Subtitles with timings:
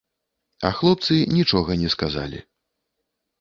[0.69, 2.39] А хлопцы нічога не сказалі.